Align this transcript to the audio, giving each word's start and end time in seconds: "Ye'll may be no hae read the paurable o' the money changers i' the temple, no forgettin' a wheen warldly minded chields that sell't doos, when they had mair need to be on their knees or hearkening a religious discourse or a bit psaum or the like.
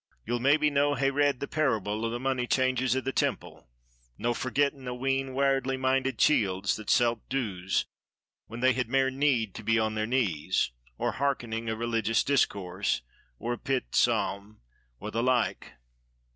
"Ye'll 0.25 0.39
may 0.39 0.57
be 0.57 0.71
no 0.71 0.95
hae 0.95 1.11
read 1.11 1.39
the 1.39 1.47
paurable 1.47 2.03
o' 2.03 2.09
the 2.09 2.19
money 2.19 2.47
changers 2.47 2.95
i' 2.97 3.01
the 3.01 3.11
temple, 3.11 3.67
no 4.17 4.33
forgettin' 4.33 4.87
a 4.87 4.95
wheen 4.95 5.35
warldly 5.35 5.77
minded 5.77 6.17
chields 6.17 6.75
that 6.77 6.89
sell't 6.89 7.29
doos, 7.29 7.85
when 8.47 8.61
they 8.61 8.73
had 8.73 8.89
mair 8.89 9.11
need 9.11 9.53
to 9.53 9.63
be 9.63 9.77
on 9.77 9.93
their 9.93 10.07
knees 10.07 10.71
or 10.97 11.11
hearkening 11.11 11.69
a 11.69 11.75
religious 11.75 12.23
discourse 12.23 13.03
or 13.37 13.53
a 13.53 13.57
bit 13.59 13.91
psaum 13.93 14.57
or 14.99 15.11
the 15.11 15.21
like. 15.21 15.73